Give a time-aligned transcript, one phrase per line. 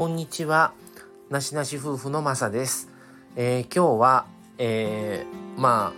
[0.00, 0.72] こんにちは。
[1.28, 2.88] なしなし夫婦のまさです。
[3.36, 4.26] えー、今日は、
[4.56, 5.92] えー、まあ、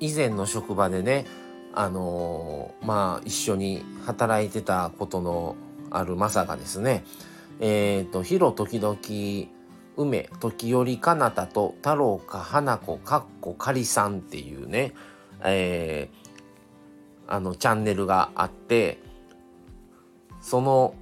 [0.00, 1.26] 以前の職場でね、
[1.74, 5.56] あのー、まあ、一緒に働いてたことの
[5.90, 7.04] あるまさがですね、
[7.60, 8.96] えっ、と、ひろ時々、
[9.98, 14.94] 梅、時折かなたと太郎か花子かっこかりさんっていうね、
[15.44, 16.08] え、
[17.28, 19.00] あの、チャンネルがあって、
[20.40, 20.94] その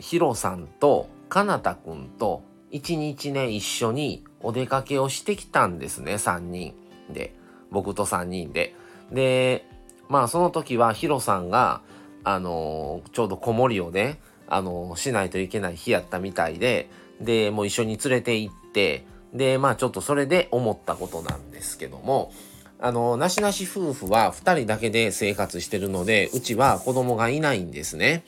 [0.00, 6.74] ヒロさんとかなたくんと一日ね一緒にお出かけをしてきたんですね3人
[7.12, 7.34] で
[7.70, 8.74] 僕と3人で。
[9.10, 9.66] で
[10.08, 11.80] まあその時はヒロさんが
[12.24, 16.90] あのー、ちょうど子守をねあのー、しないといけない日やったみたいで
[17.20, 22.32] でもう一緒に連れて行ってでまあちょっとそれで思ったことなんですけども
[22.78, 28.24] あのなしなし夫婦は2人だけで生活してるのでうちは子供がいないんですね。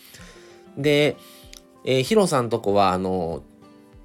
[0.79, 1.17] で
[1.85, 3.43] えー、ヒロさんとこは、あの、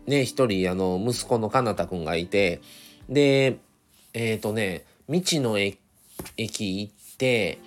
[0.06, 2.62] ね、一人、あの、息子のかなたくんがいて、
[3.08, 3.60] で、
[4.14, 5.78] えっ、ー、とね、道の駅
[6.38, 7.60] 行って、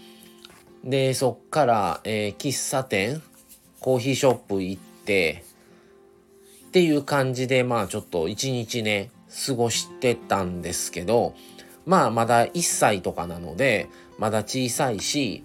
[0.85, 3.23] で、そっから、えー、喫茶店、
[3.81, 5.45] コーヒーショップ行って、
[6.67, 9.11] っていう感じで、まあちょっと一日ね、
[9.47, 11.35] 過ごしてたんですけど、
[11.87, 15.45] まあまだ1歳とかなので、まだ小さいし、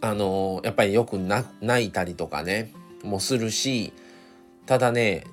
[0.00, 1.46] あのー、やっぱりよく泣
[1.84, 3.92] いたりとかね、もするし
[4.66, 5.24] ただね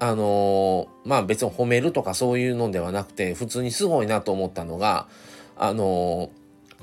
[0.00, 5.08] あのー、まあ別に褒めるとかそういうのではなくて普通にすごいなと思ったのが
[5.56, 6.30] あの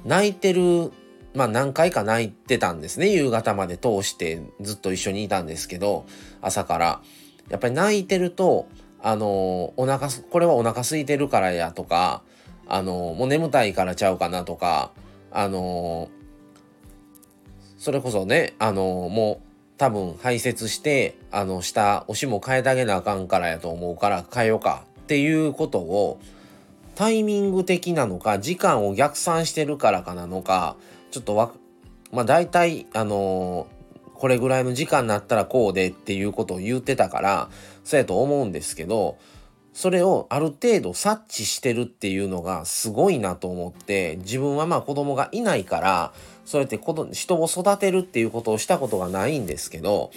[0.05, 0.91] ー、泣いてる
[1.33, 6.05] まあ何回か泣いてたんですね夕方まで通してずっと一緒にいたんですけど
[6.41, 7.01] 朝から。
[7.49, 8.67] やっぱり泣いてると
[9.01, 9.27] あのー、
[9.77, 12.23] お腹これはお腹空いてるからやとか
[12.67, 14.91] あのもう眠たいからちゃうかなとか
[15.31, 16.09] あの
[17.77, 19.44] それこそねあのもう
[19.77, 24.85] 多分排泄してあの下おしも変えてあげなあかんからやと思うから変えようか。
[25.01, 26.19] っていうことを
[26.95, 30.77] タイミング的なのか時間を逆算してるからかなのか
[31.11, 31.51] ちょっとわ
[32.11, 37.49] まあ大体あのー、これぐらいの時間になったらこうでっていうことを言ってたから
[37.83, 39.17] そうやと思うんですけど
[39.75, 46.13] それをある程度察知してるっていうのがすごいなと思って自分はまあ子供がいないから
[46.45, 46.79] そうやって
[47.11, 50.11] 人を育てるっていうことをしたことがないんですけど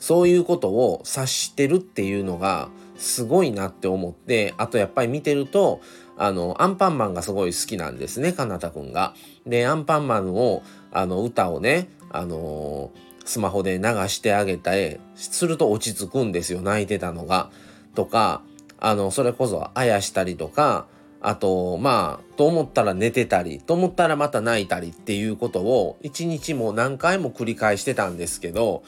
[0.00, 5.80] そういうことを察してるっていうのがすごいなって思ってあとやっぱり見てると
[6.18, 9.14] あのアンパンマンがすごい好きなんですねかなたくんが。
[9.46, 12.90] でアンパンマンをあの歌をねあの
[13.24, 17.50] スマホで流してあげたりすると落ち着くんですよ泣いてたのが。
[17.94, 18.42] とか
[18.78, 20.86] あのそれこそあやしたりとか
[21.20, 28.82] あとまあと思ったら寝てたりと思ったらまた泣いたりっていうことを一日も何回も繰り返してたんですけど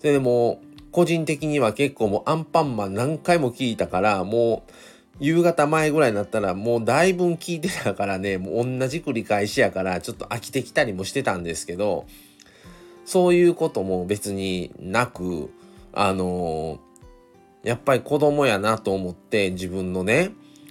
[0.00, 4.72] それでも個人的には結構もうアンパンマン何回も聞いたからもう
[5.20, 12.06] 夕方前ぐらいになったらもうだいぶ聞いてたからねもう同じ繰り返しやからちょっと飽きてきたりもしてたんですけど
[13.04, 15.50] そういうことも別になく
[15.92, 16.80] あの
[17.66, 20.30] やっぱり子供やなと思って自分のね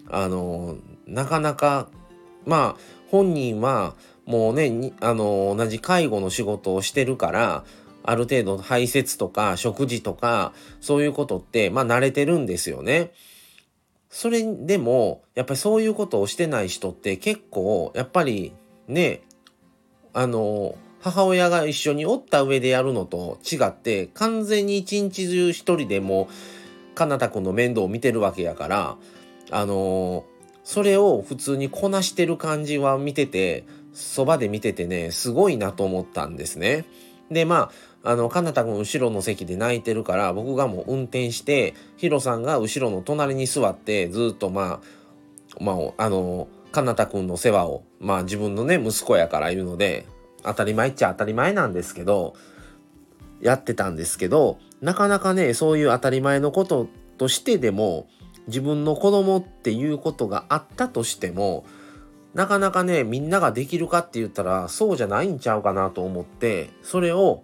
[0.10, 1.90] あのなかなか
[2.46, 3.96] まあ本人は
[4.26, 7.66] もうねあの同じ介護の仕事をしてるから
[8.04, 13.12] ある程度排泄とか食事とかそういうことってまあ慣れてるんですよね。
[14.10, 18.54] それでもやっぱりそういうことをしてない人って結構やっぱり
[18.88, 19.22] ね
[20.14, 26.30] あの母親が一緒におった上でやるのと違って完全に一日中一人でも
[26.96, 28.98] かなたくんの面倒を見てるわけやから
[29.52, 30.26] あの
[30.64, 36.86] それを普通にこなしてる感じは見ててそばで見ててねすごいなと思ったんですね。
[37.30, 37.72] でま
[38.04, 44.80] ああのかなたくん後ろの席で泣いてるから僕がもう運転してヒロさんが後ろの隣に座ってずっとま
[45.60, 50.06] あまああのかなたくんの世話をまあ自分のね息子やから言うので
[50.44, 52.36] 当たり前っちゃ当たり前なんですけど
[53.46, 56.88] やってたんですけどなかなかねそういう当たり前のこと
[57.20, 58.08] としてでも
[58.48, 61.64] 自分の子供っていうことがあったとしても
[62.34, 67.44] なかなかねみんなができるかって言ったらそうじゃないんちゃうかなと思ってそれを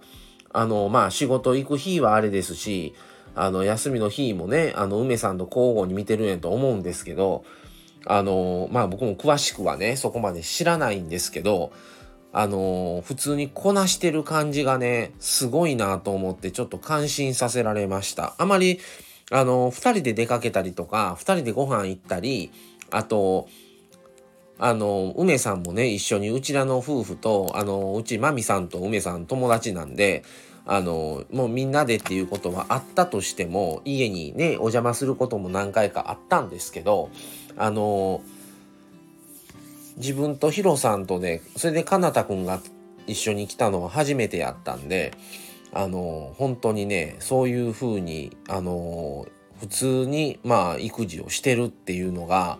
[0.51, 2.95] あのまあ仕事行く日はあれですし
[3.36, 7.45] あの休みの日もねあの梅さんと交互に見てるんやと思うんですけど
[8.07, 11.71] あのまあ僕も詳しくはねそこまで知らないんですけど
[12.33, 18.36] あの普通にこなしてる感じがねすごいなと思ってちょっと感心させられました。
[18.38, 18.80] あまり
[19.31, 22.51] あの、二人で出かけたりとか、二人でご飯行ったり、
[22.92, 23.48] あと、
[24.60, 30.24] あの、梅さんもね、一緒にうちらの夫婦と、あの、うちまみさんと梅さん友達なんで、
[30.63, 37.10] あのもうみんなでっていうことはあったとしても家にねお邪魔することも何回かあったんですけど
[37.57, 38.22] あの
[39.97, 42.61] 自分とヒロさんとねそれでかなたくんが
[43.07, 45.13] 一緒に来たのは初めてやったんで
[45.73, 49.27] あの本当にねそういうふうにあの
[49.59, 52.57] 普通にまあ育児をしてるっていうのが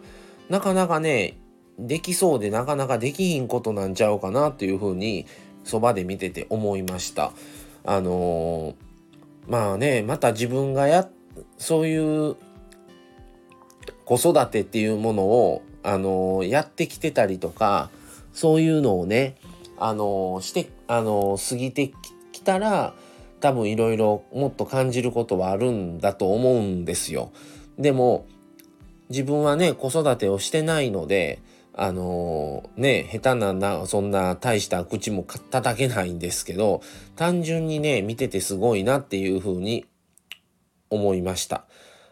[0.50, 1.38] なかなかね
[1.80, 5.26] できそうでなかなかできひんことなんちゃうかなっていうふうに
[5.64, 7.32] そばで見てて思いました。
[7.84, 8.76] あの
[9.48, 11.10] まあねまた自分がや
[11.58, 12.36] そういう
[14.06, 17.90] 子育てっていうものをあのやってきてたりとか
[18.34, 19.38] そういうのをね
[19.78, 21.92] あのしてあの過ぎて
[22.32, 22.94] きたら
[23.40, 27.32] 多分いろいろもっと感じることはあるんだと思うんですよ。
[27.78, 28.26] でも
[29.10, 31.42] 自分はね子育てをしてないので
[31.74, 36.82] あのー、ね下手ななそんな大した口も叩けないんですけど
[37.16, 39.86] 単純にね見ててすごいなっていうふうに
[40.90, 41.66] 思いました。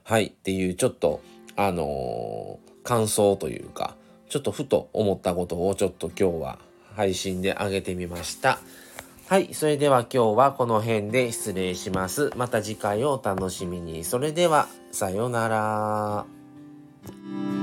[0.03, 1.21] はいっていうちょっと
[1.55, 3.95] あのー、感想というか
[4.29, 6.59] ちょっとふと思ったことをちょっと今日は
[6.95, 8.59] 配信で上げてみました。
[9.27, 9.53] はい。
[9.53, 12.31] それでは今日はこの辺で失礼します。
[12.35, 14.03] また次回をお楽しみに。
[14.03, 17.58] それでは、さようなら。